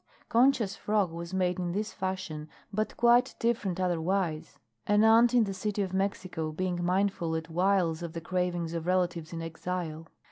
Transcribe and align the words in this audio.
Concha's 0.29 0.75
frock 0.75 1.11
was 1.11 1.31
made 1.31 1.59
in 1.59 1.73
this 1.73 1.93
fashion, 1.93 2.49
but 2.73 2.97
quite 2.97 3.35
different 3.37 3.79
otherwise; 3.79 4.57
an 4.87 5.03
aunt 5.03 5.31
in 5.35 5.43
the 5.43 5.53
City 5.53 5.83
of 5.83 5.93
Mexico 5.93 6.51
being 6.51 6.83
mindful 6.83 7.35
at 7.35 7.51
whiles 7.51 8.01
of 8.01 8.13
the 8.13 8.21
cravings 8.21 8.73
of 8.73 8.87
relatives 8.87 9.31
in 9.31 9.43
exile. 9.43 10.07